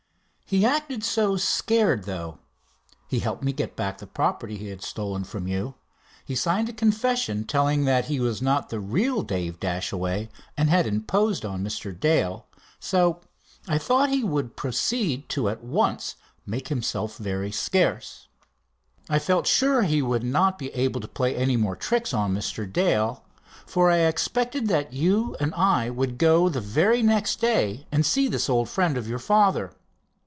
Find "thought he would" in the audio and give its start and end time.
13.77-14.57